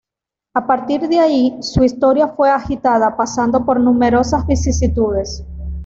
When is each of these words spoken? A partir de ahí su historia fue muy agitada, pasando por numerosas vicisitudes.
A 0.55 0.65
partir 0.65 1.07
de 1.07 1.19
ahí 1.19 1.57
su 1.61 1.83
historia 1.83 2.29
fue 2.29 2.47
muy 2.49 2.55
agitada, 2.57 3.15
pasando 3.15 3.63
por 3.63 3.79
numerosas 3.79 4.47
vicisitudes. 4.47 5.45